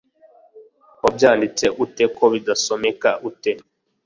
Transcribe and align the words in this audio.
wabyanditse 1.03 1.65
ute 1.83 2.05
ko 2.15 2.23
bidasomeka’ 2.33 3.09
ute’ 3.29 3.51